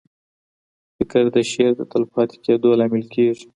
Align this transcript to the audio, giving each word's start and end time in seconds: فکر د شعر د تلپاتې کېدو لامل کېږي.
فکر 0.95 1.23
د 1.35 1.37
شعر 1.51 1.71
د 1.77 1.81
تلپاتې 1.91 2.37
کېدو 2.45 2.69
لامل 2.79 3.03
کېږي. 3.13 3.45